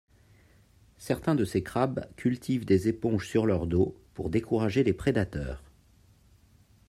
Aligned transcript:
Certains 0.97 1.35
de 1.35 1.45
ces 1.45 1.61
crabes 1.61 2.09
cultivent 2.15 2.65
des 2.65 2.87
éponges 2.87 3.27
sur 3.29 3.45
leur 3.45 3.67
dos 3.67 3.95
pour 4.15 4.31
décourager 4.31 4.83
les 4.83 4.93
prédateurs. 4.93 5.61